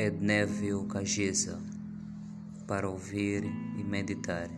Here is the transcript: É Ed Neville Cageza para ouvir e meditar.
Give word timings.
É 0.00 0.06
Ed 0.06 0.24
Neville 0.24 0.86
Cageza 0.86 1.58
para 2.68 2.88
ouvir 2.88 3.42
e 3.76 3.82
meditar. 3.82 4.48